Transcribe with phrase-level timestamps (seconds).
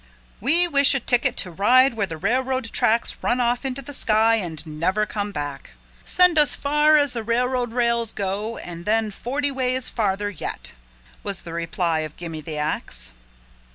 [0.39, 4.37] "We wish a ticket to ride where the railroad tracks run off into the sky
[4.37, 9.51] and never come back send us far as the railroad rails go and then forty
[9.51, 10.73] ways farther yet,"
[11.21, 13.11] was the reply of Gimme the Ax.